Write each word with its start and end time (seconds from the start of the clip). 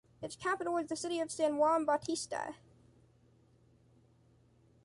Its 0.19 0.35
capital 0.35 0.77
is 0.77 0.87
the 0.87 0.95
city 0.95 1.19
of 1.19 1.29
San 1.29 1.57
Juan 1.57 1.85
Bautista. 1.85 2.55